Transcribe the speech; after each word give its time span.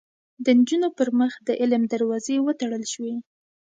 د 0.43 0.45
نجونو 0.57 0.87
پر 0.97 1.09
مخ 1.19 1.33
د 1.47 1.49
علم 1.61 1.83
دروازې 1.93 2.35
وتړل 2.41 2.83
شوې 2.93 3.15